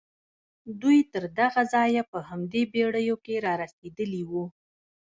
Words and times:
دوی 0.81 0.99
تر 1.11 1.23
دغه 1.39 1.61
ځايه 1.73 2.03
په 2.11 2.19
همدې 2.29 2.61
بېړيو 2.73 3.15
کې 3.25 3.35
را 3.45 3.53
رسېدلي 3.63 4.21
وو. 4.29 4.45